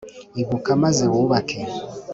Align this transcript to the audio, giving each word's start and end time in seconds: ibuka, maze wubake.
ibuka, 0.41 0.69
maze 0.83 1.03
wubake. 1.13 1.59